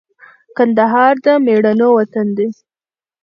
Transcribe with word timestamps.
کندهار 0.57 1.13
د 1.25 1.27
مېړنو 1.45 1.87
وطن 1.97 2.27
دی 2.37 2.49